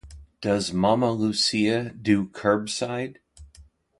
[0.41, 3.17] Does Mamma Lucia do curbside?